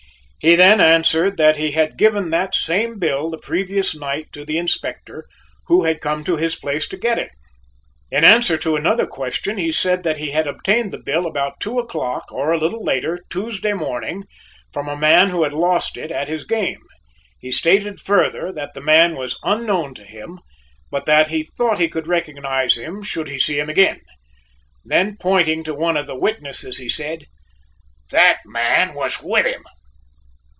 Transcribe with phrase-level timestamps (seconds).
[0.43, 4.57] He then answered that he had given that same bill the previous night to the
[4.57, 5.23] Inspector,
[5.67, 7.29] who had come to his place to get it.
[8.09, 11.77] In answer to another question, he said that he had obtained the bill about two
[11.77, 14.23] o'clock or a little later Tuesday morning
[14.73, 16.81] from a man who had lost it at his game.
[17.39, 20.39] He stated further that the man was unknown to him,
[20.89, 24.01] but that he thought he could recognize him should he see him again.
[24.83, 27.25] Then pointing to one of the witnesses, he said:
[28.09, 29.61] "That man was with him!"